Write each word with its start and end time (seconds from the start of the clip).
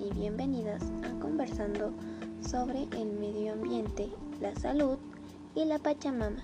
Y 0.00 0.12
bienvenidas 0.12 0.82
a 1.04 1.20
Conversando 1.20 1.92
sobre 2.40 2.88
el 2.98 3.12
medio 3.12 3.52
ambiente, 3.52 4.08
la 4.40 4.56
salud 4.56 4.98
y 5.54 5.64
la 5.64 5.78
Pachamama. 5.78 6.42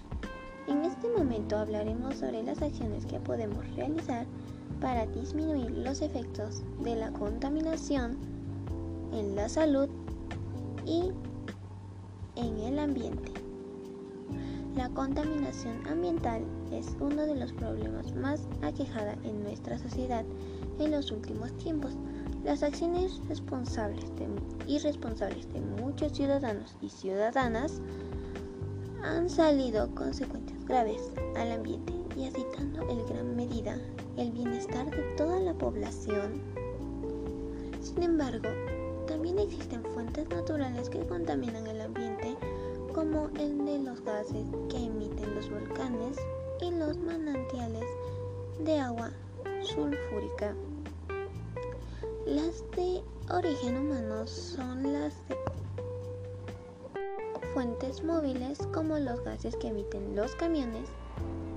En 0.68 0.84
este 0.84 1.08
momento 1.08 1.58
hablaremos 1.58 2.14
sobre 2.14 2.44
las 2.44 2.62
acciones 2.62 3.06
que 3.06 3.18
podemos 3.18 3.66
realizar 3.74 4.24
para 4.80 5.04
disminuir 5.06 5.70
los 5.72 6.00
efectos 6.00 6.62
de 6.84 6.94
la 6.94 7.10
contaminación 7.10 8.18
en 9.12 9.34
la 9.34 9.48
salud 9.48 9.88
y 10.86 11.10
en 12.36 12.58
el 12.60 12.78
ambiente. 12.78 13.32
La 14.76 14.88
contaminación 14.90 15.84
ambiental 15.88 16.44
es 16.70 16.96
uno 17.00 17.26
de 17.26 17.34
los 17.34 17.52
problemas 17.52 18.14
más 18.14 18.46
aquejada 18.62 19.14
en 19.24 19.42
nuestra 19.42 19.76
sociedad 19.76 20.24
en 20.78 20.92
los 20.92 21.10
últimos 21.10 21.52
tiempos. 21.56 21.96
Las 22.48 22.62
acciones 22.62 23.20
responsables 23.28 24.06
irresponsables 24.66 25.52
de 25.52 25.60
muchos 25.60 26.12
ciudadanos 26.12 26.76
y 26.80 26.88
ciudadanas 26.88 27.82
han 29.02 29.28
salido 29.28 29.94
consecuencias 29.94 30.64
graves 30.64 31.12
al 31.36 31.52
ambiente 31.52 31.92
y 32.16 32.24
agitando 32.24 32.88
en 32.88 33.04
gran 33.04 33.36
medida 33.36 33.76
el 34.16 34.32
bienestar 34.32 34.90
de 34.90 35.02
toda 35.18 35.38
la 35.40 35.52
población. 35.52 36.40
Sin 37.82 38.02
embargo, 38.02 38.48
también 39.06 39.38
existen 39.38 39.84
fuentes 39.84 40.26
naturales 40.30 40.88
que 40.88 41.06
contaminan 41.06 41.66
el 41.66 41.82
ambiente 41.82 42.34
como 42.94 43.28
el 43.38 43.62
de 43.66 43.78
los 43.80 44.00
gases 44.00 44.46
que 44.70 44.84
emiten 44.86 45.34
los 45.34 45.50
volcanes 45.50 46.16
y 46.62 46.70
los 46.70 46.96
manantiales 46.96 47.84
de 48.64 48.80
agua 48.80 49.10
sulfúrica. 49.60 50.54
Las 52.28 52.62
de 52.76 53.02
origen 53.34 53.78
humano 53.78 54.26
son 54.26 54.92
las 54.92 55.14
de 55.28 55.36
fuentes 57.54 58.04
móviles 58.04 58.58
como 58.74 58.98
los 58.98 59.24
gases 59.24 59.56
que 59.56 59.68
emiten 59.68 60.14
los 60.14 60.34
camiones, 60.34 60.90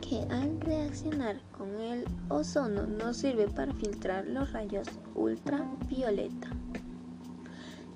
que 0.00 0.20
al 0.30 0.60
reaccionar 0.60 1.40
con 1.56 1.80
el 1.80 2.04
ozono 2.28 2.86
no 2.86 3.14
sirve 3.14 3.48
para 3.48 3.72
filtrar 3.74 4.26
los 4.26 4.52
rayos 4.52 4.88
ultravioleta. 5.14 6.48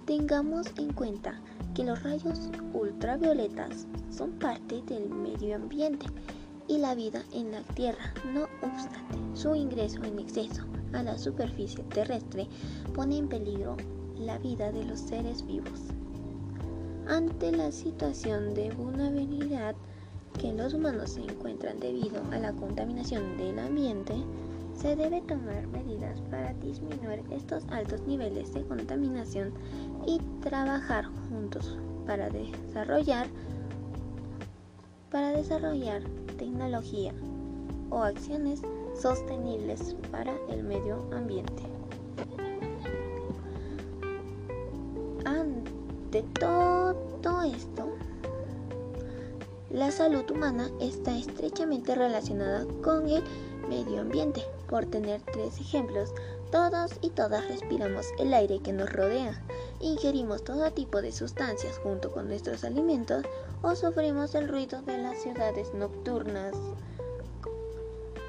Tengamos 0.07 0.69
en 0.79 0.93
cuenta 0.93 1.41
que 1.75 1.85
los 1.85 2.03
rayos 2.05 2.49
ultravioletas 2.73 3.87
son 4.11 4.31
parte 4.39 4.81
del 4.87 5.11
medio 5.11 5.57
ambiente 5.57 6.07
y 6.69 6.79
la 6.79 6.95
vida 6.95 7.23
en 7.33 7.51
la 7.51 7.63
Tierra. 7.75 8.15
No 8.33 8.45
obstante, 8.63 9.19
su 9.35 9.55
ingreso 9.55 10.03
en 10.05 10.21
exceso 10.21 10.63
a 10.93 11.03
la 11.03 11.19
superficie 11.19 11.83
terrestre 11.85 12.47
pone 12.95 13.19
en 13.19 13.29
peligro 13.29 13.77
la 14.17 14.39
vida 14.39 14.71
de 14.71 14.85
los 14.85 15.01
seres 15.01 15.45
vivos. 15.45 15.81
Ante 17.09 17.53
la 17.53 17.71
situación 17.71 18.55
de 18.55 18.71
vulnerabilidad 18.71 19.75
que 20.39 20.53
los 20.53 20.75
humanos 20.75 21.11
se 21.11 21.23
encuentran 21.23 21.79
debido 21.81 22.23
a 22.31 22.39
la 22.39 22.53
contaminación 22.53 23.37
del 23.37 23.59
ambiente, 23.59 24.15
se 24.75 24.95
debe 24.95 25.23
tomar 25.23 25.67
medidas 25.69 26.21
para 26.31 26.53
disminuir 26.55 27.23
estos 27.31 27.65
altos 27.71 28.01
niveles 28.07 28.53
de 28.53 28.63
contaminación 28.63 29.53
y 30.07 30.21
trabajar 30.43 31.07
juntos 31.29 31.79
para 32.07 32.29
desarrollar 32.29 33.27
para 35.11 35.31
desarrollar 35.31 36.03
tecnología 36.37 37.15
o 37.91 38.03
acciones 38.03 38.61
sostenibles 39.01 39.97
para 40.11 40.35
el 40.51 40.63
medio 40.63 41.03
ambiente. 41.13 41.63
Ante 45.25 46.23
todo 46.39 47.43
esto, 47.43 47.96
la 49.71 49.91
salud 49.91 50.31
humana 50.31 50.71
está 50.81 51.17
estrechamente 51.17 51.95
relacionada 51.95 52.65
con 52.83 53.09
el 53.09 53.23
medio 53.69 54.01
ambiente. 54.01 54.45
Por 54.69 54.87
tener 54.87 55.21
tres 55.33 55.61
ejemplos, 55.61 56.11
todos 56.51 56.93
y 57.01 57.11
todas 57.11 57.47
respiramos 57.49 58.07
el 58.19 58.33
aire 58.33 58.61
que 58.61 58.73
nos 58.73 58.93
rodea, 58.93 59.43
ingerimos 59.81 60.45
todo 60.45 60.71
tipo 60.73 61.03
de 61.03 61.13
sustancias 61.13 61.79
junto 61.79 62.13
con 62.13 62.29
nuestros 62.29 62.65
alimentos 62.65 63.25
o 63.63 63.75
sufrimos 63.75 64.35
el 64.35 64.49
ruido 64.49 64.83
de 64.83 64.99
las 64.99 65.19
ciudades 65.19 65.75
nocturnas. 65.75 66.55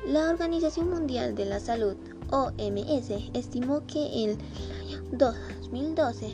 La 0.06 0.30
Organización 0.30 0.90
Mundial 0.90 1.36
de 1.36 1.46
la 1.46 1.59
Salud, 1.59 1.96
OMS, 2.31 3.12
estimó 3.34 3.86
que 3.86 4.24
en 4.24 4.30
el 4.31 4.72
año 4.81 5.04
2012 5.12 6.31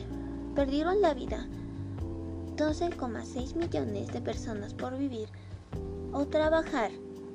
perdieron 0.54 1.00
la 1.00 1.12
vida 1.12 1.46
12,6 2.56 3.54
millones 3.56 4.12
de 4.12 4.20
personas 4.20 4.74
por 4.74 4.96
vivir 4.96 5.28
o 6.12 6.26
trabajar 6.26 6.90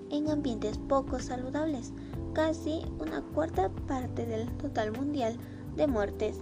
en 0.09 0.30
ambientes 0.30 0.78
poco 0.78 1.19
saludables, 1.19 1.91
casi 2.34 2.81
una 3.00 3.22
cuarta 3.22 3.69
parte 3.88 4.25
del 4.25 4.47
total 4.57 4.91
mundial 4.91 5.38
de 5.75 5.88
muertes 5.88 6.38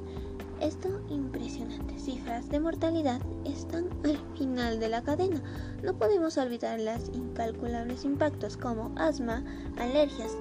estas 0.60 0.92
impresionantes 1.10 2.04
cifras 2.04 2.50
de 2.50 2.60
mortalidad 2.60 3.22
están 3.46 3.90
al 4.04 4.18
final 4.36 4.80
de 4.80 4.90
la 4.90 5.04
cadena. 5.04 5.42
No 5.84 5.94
podemos 5.94 6.38
olvidar 6.38 6.80
los 6.80 7.10
incalculables 7.14 8.04
impactos 8.04 8.58
como 8.58 8.92
asma, 8.96 9.44
alergias, 9.78 10.36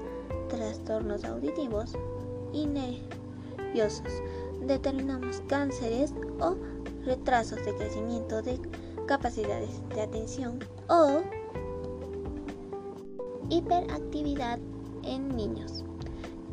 trastornos 0.48 1.24
auditivos 1.24 1.92
y 2.52 2.66
nerviosos, 2.66 4.10
determinamos 4.66 5.42
cánceres 5.48 6.14
o 6.40 6.56
retrasos 7.06 7.64
de 7.64 7.74
crecimiento 7.74 8.42
de 8.42 8.60
capacidades 9.06 9.70
de 9.94 10.02
atención 10.02 10.58
o 10.88 11.22
hiperactividad 13.48 14.58
en 15.04 15.34
niños, 15.34 15.84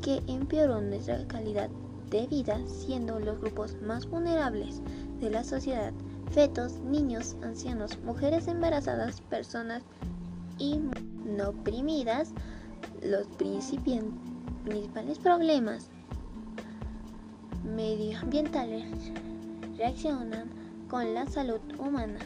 que 0.01 0.21
empeoró 0.27 0.79
nuestra 0.79 1.27
calidad 1.27 1.69
de 2.09 2.27
vida, 2.27 2.59
siendo 2.67 3.19
los 3.19 3.41
grupos 3.41 3.75
más 3.81 4.07
vulnerables 4.07 4.81
de 5.19 5.31
la 5.31 5.43
sociedad 5.43 5.91
fetos, 6.31 6.79
niños, 6.79 7.35
ancianos, 7.43 7.99
mujeres 8.03 8.47
embarazadas, 8.47 9.21
personas 9.21 9.83
no 11.25 11.49
oprimidas, 11.49 12.31
los 13.01 13.27
principales 13.27 15.19
problemas 15.19 15.89
medioambientales 17.63 18.85
reaccionan 19.83 20.49
con 20.89 21.13
la 21.13 21.27
salud 21.27 21.59
humana. 21.77 22.19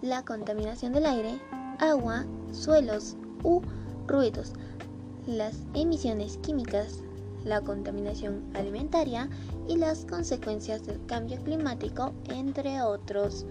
La 0.00 0.24
contaminación 0.24 0.94
del 0.94 1.04
aire, 1.04 1.38
agua, 1.78 2.24
suelos 2.52 3.18
u 3.44 3.60
ruidos, 4.06 4.54
las 5.26 5.58
emisiones 5.74 6.38
químicas 6.38 7.02
la 7.44 7.60
contaminación 7.60 8.42
alimentaria 8.54 9.28
y 9.68 9.76
las 9.76 10.06
consecuencias 10.06 10.86
del 10.86 11.04
cambio 11.06 11.38
climático, 11.42 12.12
entre 12.28 12.80
otros. 12.82 13.44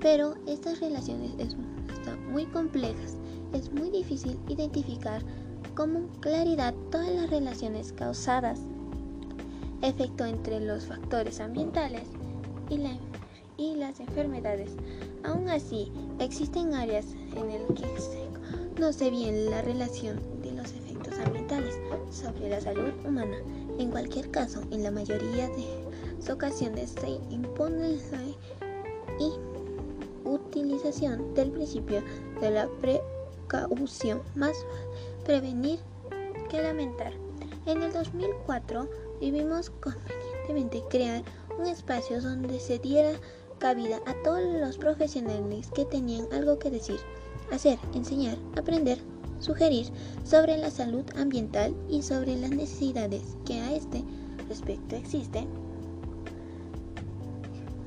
Pero 0.00 0.34
estas 0.46 0.80
relaciones 0.80 1.32
están 1.38 2.32
muy 2.32 2.46
complejas, 2.46 3.16
es 3.52 3.70
muy 3.72 3.90
difícil 3.90 4.38
identificar 4.48 5.22
con 5.74 6.08
claridad 6.20 6.74
todas 6.90 7.10
las 7.10 7.28
relaciones 7.28 7.92
causadas, 7.92 8.60
efecto 9.82 10.24
entre 10.24 10.60
los 10.60 10.84
factores 10.84 11.40
ambientales 11.40 12.08
y, 12.70 13.76
las 13.76 14.00
enfermedades 14.00 14.70
Aún 15.24 15.48
así, 15.48 15.90
existen 16.18 16.74
áreas 16.74 17.06
en 17.36 17.48
las 17.48 17.60
que 17.78 17.86
no 18.78 18.92
sé 18.92 19.10
bien 19.10 19.50
la 19.50 19.62
relación 19.62 20.20
de 20.42 20.52
los 20.52 20.72
efectos 20.72 21.18
ambientales 21.18 21.74
sobre 22.10 22.50
la 22.50 22.60
salud 22.60 22.92
humana. 23.06 23.36
En 23.78 23.90
cualquier 23.90 24.30
caso, 24.30 24.60
en 24.70 24.82
la 24.82 24.90
mayoría 24.90 25.48
de 25.48 25.64
ocasiones 26.30 26.94
se 27.00 27.08
impone 27.30 27.96
la 27.96 29.30
utilización 30.24 31.34
del 31.34 31.50
principio 31.52 32.02
de 32.40 32.50
la 32.50 32.68
precaución, 32.80 34.22
más 34.34 34.56
prevenir 35.24 35.78
que 36.50 36.62
lamentar. 36.62 37.12
En 37.66 37.82
el 37.82 37.92
2004 37.92 38.88
vivimos 39.20 39.70
convenientemente 39.70 40.82
crear 40.90 41.22
un 41.58 41.66
espacio 41.66 42.20
donde 42.20 42.60
se 42.60 42.78
diera 42.78 43.12
cabida 43.58 43.98
a 44.06 44.14
todos 44.22 44.42
los 44.60 44.76
profesionales 44.76 45.70
que 45.74 45.84
tenían 45.84 46.26
algo 46.32 46.58
que 46.58 46.70
decir, 46.70 46.98
hacer, 47.52 47.78
enseñar, 47.94 48.36
aprender, 48.56 48.98
sugerir 49.38 49.86
sobre 50.24 50.56
la 50.56 50.70
salud 50.70 51.04
ambiental 51.16 51.74
y 51.88 52.02
sobre 52.02 52.36
las 52.36 52.50
necesidades 52.50 53.36
que 53.44 53.60
a 53.60 53.74
este 53.74 54.02
respecto 54.48 54.96
existen. 54.96 55.46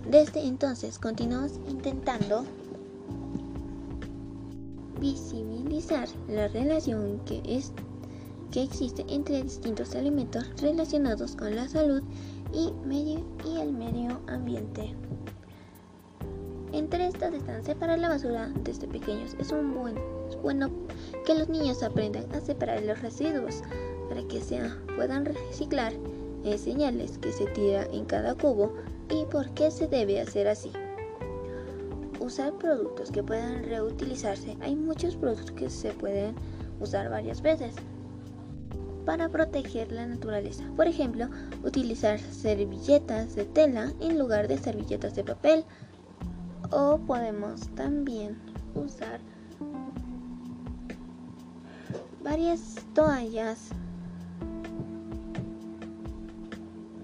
Desde 0.10 0.46
entonces 0.46 1.00
continuamos 1.00 1.60
intentando 1.68 2.46
visibilizar 5.00 6.08
la 6.30 6.48
relación 6.48 7.20
que, 7.26 7.42
es, 7.46 7.74
que 8.52 8.64
existe 8.64 9.06
entre 9.10 9.44
distintos 9.44 9.96
alimentos 9.96 10.46
relacionados 10.62 11.36
con 11.36 11.56
la 11.56 11.68
salud 11.68 12.02
y, 12.54 12.72
medio, 12.86 13.26
y 13.46 13.60
el 13.60 13.74
medio 13.74 14.20
ambiente. 14.28 14.94
Entre 16.74 17.08
estas 17.08 17.34
están 17.34 17.64
separar 17.64 18.00
la 18.00 18.10
basura 18.10 18.52
desde 18.64 18.88
pequeños. 18.88 19.36
Es, 19.40 19.52
un 19.52 19.74
buen, 19.74 19.96
bueno 20.42 20.70
que 21.26 21.34
los 21.34 21.50
niños 21.50 21.82
aprendan 21.82 22.32
a 22.34 22.42
separar 22.42 22.84
los 22.84 23.02
residuos 23.02 23.64
para 24.10 24.22
que 24.28 24.42
se 24.42 24.60
puedan 24.96 25.26
reciclar, 25.26 25.94
enseñarles 26.44 27.18
que 27.18 27.32
se 27.32 27.46
tira 27.48 27.86
en 27.92 28.06
cada 28.06 28.36
cubo 28.36 28.74
y 29.10 29.26
por 29.26 29.50
qué 29.52 29.72
se 29.72 29.88
debe 29.88 30.20
hacer 30.20 30.48
así. 30.48 30.72
Usar 32.20 32.54
productos 32.58 33.12
que 33.12 33.24
puedan 33.24 33.64
reutilizarse. 33.64 34.58
Hay 34.62 34.76
muchos 34.76 35.16
productos 35.16 35.52
que 35.52 35.70
se 35.70 35.92
pueden 35.92 36.36
usar 36.80 37.10
varias 37.10 37.42
veces 37.42 37.74
para 39.08 39.30
proteger 39.30 39.90
la 39.94 40.06
naturaleza. 40.06 40.66
Por 40.76 40.86
ejemplo, 40.86 41.30
utilizar 41.64 42.20
servilletas 42.20 43.36
de 43.36 43.46
tela 43.46 43.94
en 44.02 44.20
lugar 44.20 44.50
de 44.50 44.58
servilletas 44.58 45.16
de 45.16 45.24
papel 45.24 45.64
o 46.72 46.98
podemos 46.98 47.70
también 47.70 48.38
usar 48.76 49.22
varias 52.22 52.76
toallas 52.94 53.70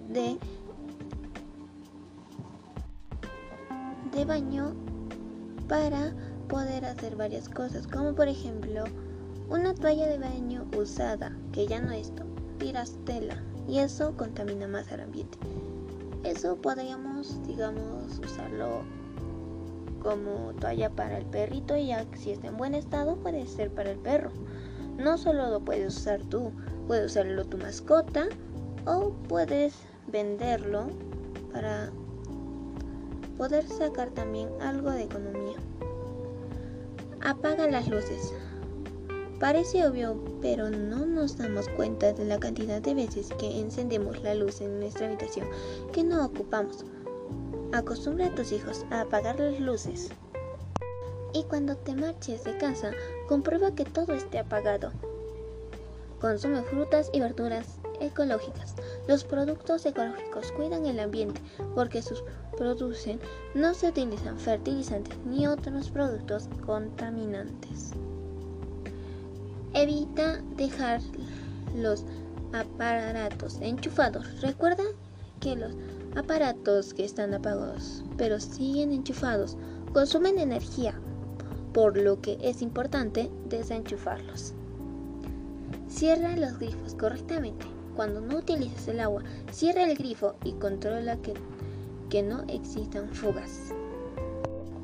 de, 0.10 0.38
de 4.12 4.26
baño 4.26 4.76
para 5.70 6.14
poder 6.50 6.84
hacer 6.84 7.16
varias 7.16 7.48
cosas 7.48 7.88
como 7.88 8.14
por 8.14 8.28
ejemplo 8.28 8.84
una 9.54 9.74
toalla 9.74 10.08
de 10.08 10.18
baño 10.18 10.66
usada 10.78 11.32
que 11.54 11.66
ya 11.66 11.80
no 11.80 11.92
es 11.92 12.12
tiras 12.58 12.98
tela 13.06 13.42
y 13.68 13.80
eso 13.80 14.18
contamina 14.18 14.68
más 14.68 14.92
al 14.92 15.00
ambiente 15.00 15.38
eso 16.24 16.58
podríamos 16.58 17.42
digamos 17.48 18.20
usarlo 18.20 18.84
como 20.04 20.54
toalla 20.60 20.90
para 20.90 21.18
el 21.18 21.26
perrito 21.26 21.76
y 21.78 21.88
ya 21.88 22.06
si 22.16 22.32
está 22.32 22.48
en 22.48 22.58
buen 22.58 22.76
estado 22.76 23.16
puede 23.16 23.48
ser 23.48 23.72
para 23.72 23.92
el 23.92 23.98
perro. 23.98 24.32
No 24.98 25.18
solo 25.18 25.50
lo 25.50 25.62
puedes 25.62 25.98
usar 25.98 26.22
tú, 26.26 26.52
puedes 26.88 27.12
usarlo 27.12 27.46
tu 27.46 27.58
mascota 27.58 28.28
o 28.86 29.12
puedes 29.28 29.74
venderlo 30.08 30.88
para 31.52 31.90
poder 33.38 33.66
sacar 33.68 34.10
también 34.10 34.50
algo 34.62 34.92
de 34.92 35.04
economía. 35.04 35.58
Apaga 37.22 37.68
las 37.68 37.88
luces. 37.88 38.34
Parece 39.44 39.86
obvio, 39.86 40.16
pero 40.42 40.70
no 40.70 41.06
nos 41.06 41.38
damos 41.38 41.68
cuenta 41.68 42.14
de 42.14 42.24
la 42.24 42.40
cantidad 42.40 42.82
de 42.82 42.94
veces 42.94 43.28
que 43.38 43.60
encendemos 43.60 44.24
la 44.24 44.36
luz 44.36 44.62
en 44.62 44.80
nuestra 44.80 45.08
habitación 45.08 45.50
que 45.92 46.02
no 46.02 46.26
ocupamos. 46.26 46.86
Acostumbra 47.74 48.28
a 48.28 48.36
tus 48.36 48.54
hijos 48.54 48.86
a 48.90 49.02
apagar 49.02 49.38
las 49.42 49.60
luces. 49.60 50.12
Y 51.34 51.44
cuando 51.44 51.76
te 51.76 51.94
marches 51.94 52.46
de 52.46 52.58
casa, 52.58 52.92
comprueba 53.28 53.76
que 53.76 53.84
todo 53.84 54.14
esté 54.14 54.40
apagado. 54.40 54.94
Consume 56.22 56.62
frutas 56.62 57.10
y 57.12 57.20
verduras 57.20 57.80
ecológicas. 58.00 58.76
Los 59.10 59.26
productos 59.26 59.86
ecológicos 59.86 60.54
cuidan 60.54 60.86
el 60.86 61.02
ambiente 61.02 61.42
porque 61.76 62.02
sus 62.02 62.24
producen 62.58 63.20
no 63.56 63.74
se 63.74 63.90
utilizan 63.90 64.40
fertilizantes 64.40 65.18
ni 65.26 65.48
otros 65.48 65.90
productos 65.90 66.48
contaminantes. 66.66 67.92
Evita 69.74 70.42
dejar 70.56 71.02
los 71.76 72.06
aparatos 72.54 73.58
enchufados. 73.62 74.42
Recuerda 74.42 74.84
que 75.40 75.56
los 75.56 75.74
aparatos 76.16 76.94
que 76.94 77.04
están 77.04 77.34
apagados 77.34 78.04
pero 78.18 78.40
siguen 78.40 78.92
enchufados 78.92 79.58
consumen 79.92 80.38
energía, 80.38 80.94
por 81.74 81.98
lo 81.98 82.22
que 82.22 82.38
es 82.42 82.62
importante 82.62 83.32
desenchufarlos. 83.50 84.54
Cierra 85.88 86.36
los 86.36 86.58
grifos 86.60 86.96
correctamente. 86.96 87.66
Cuando 87.96 88.22
no 88.22 88.38
utilices 88.38 88.88
el 88.88 89.00
agua, 89.00 89.24
cierra 89.52 89.84
el 89.84 89.96
grifo 89.96 90.36
y 90.44 90.54
controla 90.54 91.18
que, 91.18 91.34
que 92.10 92.24
no 92.24 92.44
existan 92.48 93.08
fugas. 93.10 93.72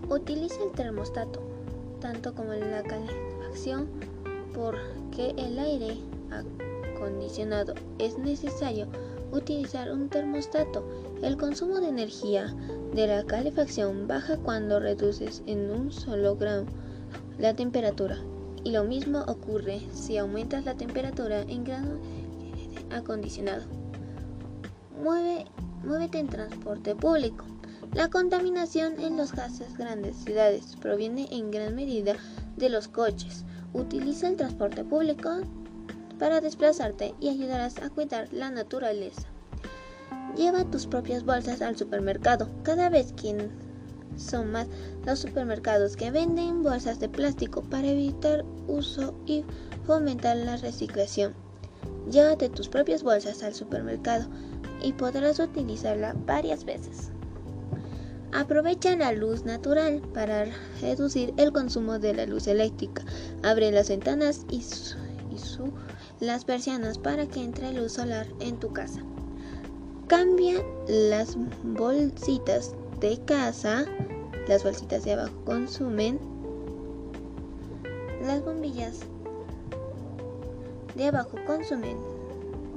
Utiliza 0.10 0.64
el 0.64 0.72
termostato, 0.72 1.42
tanto 2.00 2.36
como 2.36 2.54
la 2.54 2.84
calefacción, 2.84 3.88
porque 4.60 5.34
el 5.38 5.58
aire 5.58 5.98
acondicionado 6.94 7.74
es 7.98 8.18
necesario 8.18 8.88
utilizar 9.32 9.90
un 9.92 10.10
termostato. 10.10 10.84
El 11.24 11.38
consumo 11.38 11.80
de 11.80 11.88
energía 11.88 12.54
de 12.94 13.08
la 13.08 13.24
calefacción 13.24 14.08
baja 14.08 14.36
cuando 14.38 14.82
reduces 14.82 15.44
en 15.46 15.72
un 15.72 15.92
solo 15.94 16.36
grado 16.36 16.66
la 17.38 17.54
temperatura. 17.54 18.18
Y 18.66 18.72
lo 18.72 18.84
mismo 18.84 19.20
ocurre 19.28 19.82
si 19.94 20.18
aumentas 20.18 20.66
la 20.66 20.76
temperatura 20.76 21.42
en 21.44 21.64
grado 21.64 21.98
acondicionado. 22.92 23.64
Mueve, 25.02 25.46
muévete 25.86 26.20
en 26.20 26.28
transporte 26.28 26.96
público. 26.96 27.46
La 27.94 28.10
contaminación 28.10 29.00
en 29.00 29.16
los 29.16 29.32
gases 29.32 29.78
grandes 29.78 30.18
ciudades 30.18 30.76
proviene 30.82 31.30
en 31.32 31.50
gran 31.50 31.76
medida 31.76 32.16
de 32.58 32.70
los 32.70 32.90
coches. 32.90 33.46
Utiliza 33.74 34.28
el 34.28 34.36
transporte 34.36 34.84
público 34.84 35.30
para 36.18 36.42
desplazarte 36.42 37.14
y 37.20 37.30
ayudarás 37.30 37.78
a 37.78 37.90
cuidar 37.90 38.32
la 38.34 38.50
naturaleza. 38.50 39.28
Lleva 40.36 40.64
tus 40.66 40.88
propias 40.88 41.24
bolsas 41.24 41.62
al 41.62 41.78
supermercado. 41.78 42.50
Cada 42.64 42.90
vez 42.90 43.14
que 43.14 43.50
son 44.18 44.52
más 44.52 44.68
los 45.06 45.20
supermercados 45.20 45.96
que 45.96 46.12
venden 46.12 46.64
bolsas 46.64 47.00
de 47.00 47.10
plástico 47.10 47.62
para 47.62 47.88
evitar 47.88 48.44
uso 48.68 49.14
y 49.26 49.46
fomentar 49.86 50.38
la 50.38 50.58
reciclación. 50.58 51.34
Llévate 52.12 52.50
tus 52.50 52.70
propias 52.70 53.04
bolsas 53.04 53.44
al 53.44 53.54
supermercado 53.54 54.28
y 54.82 54.94
podrás 54.94 55.40
utilizarla 55.40 56.16
varias 56.26 56.66
veces. 56.66 57.12
Aprovecha 58.32 58.96
la 58.96 59.12
luz 59.12 59.44
natural 59.44 60.02
para 60.14 60.46
reducir 60.82 61.34
el 61.38 61.52
consumo 61.52 61.98
de 61.98 62.14
la 62.14 62.26
luz 62.26 62.48
eléctrica. 62.48 63.04
Abre 63.44 63.72
las 63.72 63.90
ventanas 63.90 64.46
y, 64.50 64.58
y 65.32 65.38
su 65.40 65.74
las 66.20 66.44
persianas 66.44 66.98
para 66.98 67.28
que 67.28 67.44
entre 67.44 67.74
luz 67.74 67.94
solar 67.94 68.28
en 68.40 68.58
tu 68.60 68.72
casa. 68.74 69.02
Cambia 70.08 70.64
las 70.88 71.38
bolsitas 71.64 72.76
de 73.00 73.20
casa, 73.26 73.86
las 74.48 74.64
bolsitas 74.64 75.04
de 75.06 75.14
abajo 75.14 75.34
consumen, 75.46 76.20
las 78.22 78.44
bombillas 78.44 79.00
de 80.96 81.08
abajo 81.08 81.38
consumen, 81.46 81.98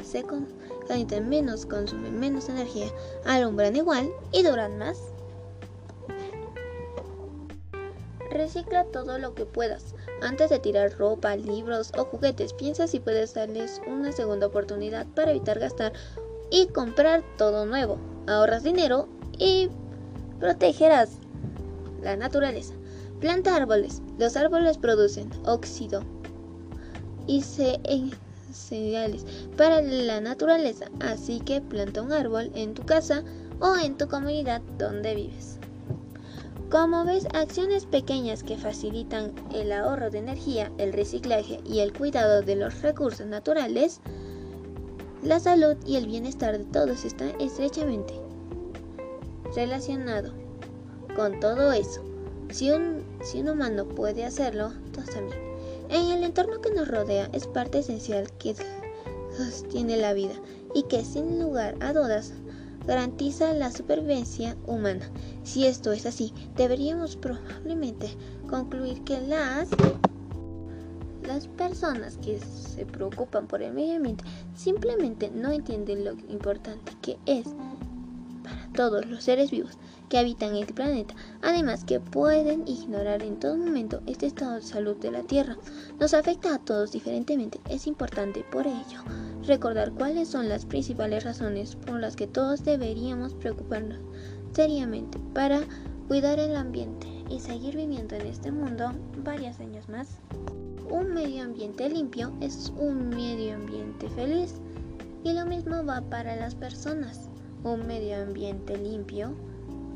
se 0.04 0.24
calientan 0.86 1.28
menos, 1.28 1.66
consumen 1.66 2.20
menos 2.20 2.48
energía, 2.48 2.86
alumbran 3.24 3.74
igual 3.74 4.10
y 4.30 4.42
duran 4.42 4.78
más. 4.78 5.11
Recicla 8.32 8.84
todo 8.84 9.18
lo 9.18 9.34
que 9.34 9.44
puedas. 9.44 9.94
Antes 10.22 10.48
de 10.48 10.58
tirar 10.58 10.96
ropa, 10.98 11.36
libros 11.36 11.92
o 11.98 12.04
juguetes, 12.04 12.54
piensa 12.54 12.86
si 12.86 12.98
puedes 12.98 13.34
darles 13.34 13.80
una 13.86 14.10
segunda 14.10 14.46
oportunidad 14.46 15.06
para 15.14 15.32
evitar 15.32 15.58
gastar 15.58 15.92
y 16.50 16.66
comprar 16.68 17.22
todo 17.36 17.66
nuevo. 17.66 17.98
Ahorras 18.26 18.62
dinero 18.62 19.06
y 19.38 19.68
protegerás 20.40 21.10
la 22.02 22.16
naturaleza. 22.16 22.74
Planta 23.20 23.54
árboles. 23.54 24.00
Los 24.18 24.36
árboles 24.36 24.78
producen 24.78 25.30
óxido 25.44 26.02
y 27.26 27.42
señales 28.52 29.24
para 29.56 29.80
la 29.82 30.20
naturaleza, 30.20 30.86
así 31.00 31.40
que 31.40 31.60
planta 31.60 32.02
un 32.02 32.12
árbol 32.12 32.50
en 32.54 32.74
tu 32.74 32.82
casa 32.82 33.22
o 33.60 33.76
en 33.76 33.96
tu 33.96 34.08
comunidad 34.08 34.62
donde 34.78 35.14
vives. 35.14 35.58
Como 36.72 37.04
ves, 37.04 37.26
acciones 37.34 37.84
pequeñas 37.84 38.42
que 38.42 38.56
facilitan 38.56 39.34
el 39.52 39.72
ahorro 39.72 40.08
de 40.08 40.20
energía, 40.20 40.72
el 40.78 40.94
reciclaje 40.94 41.60
y 41.66 41.80
el 41.80 41.92
cuidado 41.92 42.40
de 42.40 42.56
los 42.56 42.80
recursos 42.80 43.26
naturales, 43.26 44.00
la 45.22 45.38
salud 45.38 45.76
y 45.84 45.96
el 45.96 46.06
bienestar 46.06 46.56
de 46.56 46.64
todos 46.64 47.04
están 47.04 47.38
estrechamente 47.38 48.14
relacionados 49.54 50.32
con 51.14 51.38
todo 51.40 51.72
eso. 51.72 52.02
Si 52.50 52.70
un, 52.70 53.04
si 53.22 53.42
un 53.42 53.50
humano 53.50 53.86
puede 53.86 54.24
hacerlo, 54.24 54.72
todos 54.94 55.10
también. 55.10 55.38
En 55.90 56.10
el 56.10 56.24
entorno 56.24 56.62
que 56.62 56.70
nos 56.70 56.88
rodea 56.88 57.28
es 57.34 57.46
parte 57.48 57.80
esencial 57.80 58.32
que 58.38 58.56
sostiene 59.36 59.98
la 59.98 60.14
vida 60.14 60.36
y 60.74 60.84
que 60.84 61.04
sin 61.04 61.38
lugar 61.38 61.76
a 61.80 61.92
dudas 61.92 62.32
garantiza 62.86 63.52
la 63.54 63.70
supervivencia 63.70 64.56
humana. 64.66 65.10
Si 65.42 65.66
esto 65.66 65.92
es 65.92 66.06
así, 66.06 66.32
deberíamos 66.56 67.16
probablemente 67.16 68.16
concluir 68.48 69.02
que 69.04 69.20
las 69.20 69.68
las 71.26 71.46
personas 71.46 72.18
que 72.18 72.40
se 72.40 72.84
preocupan 72.84 73.46
por 73.46 73.62
el 73.62 73.72
medio 73.72 73.96
ambiente 73.96 74.24
simplemente 74.54 75.30
no 75.30 75.52
entienden 75.52 76.04
lo 76.04 76.12
importante 76.28 76.92
que 77.00 77.16
es 77.26 77.46
todos 78.72 79.06
los 79.06 79.24
seres 79.24 79.50
vivos 79.50 79.78
que 80.08 80.18
habitan 80.18 80.54
el 80.56 80.66
planeta, 80.66 81.14
además 81.40 81.84
que 81.84 82.00
pueden 82.00 82.68
ignorar 82.68 83.22
en 83.22 83.38
todo 83.38 83.56
momento 83.56 84.02
este 84.06 84.26
estado 84.26 84.56
de 84.56 84.62
salud 84.62 84.96
de 84.96 85.10
la 85.10 85.22
Tierra. 85.22 85.56
Nos 85.98 86.14
afecta 86.14 86.54
a 86.54 86.58
todos 86.58 86.92
diferentemente, 86.92 87.60
es 87.70 87.86
importante 87.86 88.44
por 88.50 88.66
ello 88.66 89.02
recordar 89.46 89.92
cuáles 89.92 90.28
son 90.28 90.48
las 90.48 90.66
principales 90.66 91.24
razones 91.24 91.76
por 91.76 91.98
las 91.98 92.16
que 92.16 92.26
todos 92.26 92.64
deberíamos 92.64 93.34
preocuparnos 93.34 93.98
seriamente 94.52 95.18
para 95.32 95.62
cuidar 96.08 96.38
el 96.38 96.56
ambiente 96.56 97.06
y 97.30 97.40
seguir 97.40 97.76
viviendo 97.76 98.14
en 98.14 98.26
este 98.26 98.52
mundo 98.52 98.92
varios 99.24 99.58
años 99.60 99.88
más. 99.88 100.08
Un 100.90 101.14
medio 101.14 101.44
ambiente 101.44 101.88
limpio 101.88 102.32
es 102.40 102.72
un 102.76 103.08
medio 103.08 103.54
ambiente 103.54 104.10
feliz 104.10 104.54
y 105.24 105.32
lo 105.32 105.46
mismo 105.46 105.84
va 105.84 106.02
para 106.02 106.36
las 106.36 106.54
personas. 106.54 107.30
Un 107.64 107.86
medio 107.86 108.16
ambiente 108.20 108.76
limpio 108.76 109.32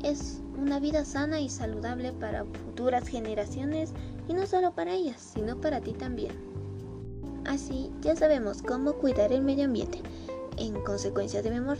es 0.03 0.41
una 0.57 0.79
vida 0.79 1.03
sana 1.03 1.39
y 1.39 1.49
saludable 1.49 2.13
para 2.13 2.45
futuras 2.45 3.07
generaciones 3.07 3.91
y 4.27 4.33
no 4.33 4.45
solo 4.45 4.73
para 4.73 4.93
ellas, 4.93 5.33
sino 5.33 5.59
para 5.59 5.81
ti 5.81 5.93
también. 5.93 6.31
Así 7.45 7.91
ya 8.01 8.15
sabemos 8.15 8.61
cómo 8.61 8.93
cuidar 8.93 9.31
el 9.31 9.41
medio 9.41 9.65
ambiente. 9.65 10.01
En 10.57 10.81
consecuencia 10.83 11.41
debemos 11.41 11.79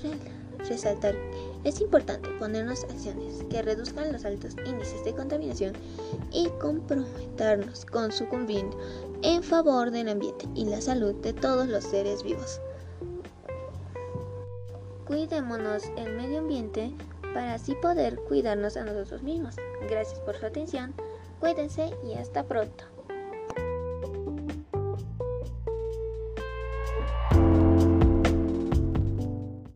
resaltar 0.67 1.15
es 1.63 1.82
importante 1.82 2.29
ponernos 2.39 2.84
acciones 2.86 3.44
que 3.50 3.62
reduzcan 3.62 4.12
los 4.12 4.25
altos 4.25 4.56
índices 4.65 5.03
de 5.03 5.13
contaminación 5.13 5.74
y 6.32 6.48
comprometernos 6.62 7.86
con 7.86 8.12
su 8.12 8.27
cumplimiento 8.27 8.77
en 9.22 9.44
favor 9.44 9.91
del 9.91 10.10
ambiente 10.10 10.48
y 10.56 10.65
la 10.65 10.82
salud 10.82 11.15
de 11.15 11.34
todos 11.34 11.67
los 11.67 11.84
seres 11.84 12.24
vivos. 12.24 12.62
Cuidémonos 15.08 15.84
el 15.96 16.16
medio 16.16 16.40
ambiente 16.40 16.92
para 17.34 17.54
así 17.54 17.76
poder 17.76 18.18
cuidarnos 18.28 18.76
a 18.76 18.84
nosotros 18.84 19.24
mismos. 19.24 19.56
Gracias 19.90 20.20
por 20.20 20.36
su 20.36 20.46
atención, 20.46 20.94
cuídense 21.40 21.92
y 22.04 22.16
hasta 22.16 22.44
pronto. 22.44 22.97